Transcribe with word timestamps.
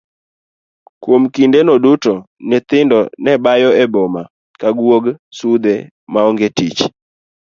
Kuom 1.03 1.23
kinde 1.33 1.59
no 1.63 1.73
duto 1.83 2.13
nyithindo 2.49 2.99
nebayo 3.23 3.69
e 3.83 3.85
boma 3.93 4.21
ka 4.59 4.69
guog 4.77 5.05
sudhe 5.37 5.75
maonge 6.13 6.47
tich. 6.57 6.79